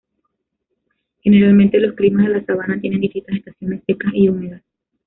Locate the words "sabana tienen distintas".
2.47-3.35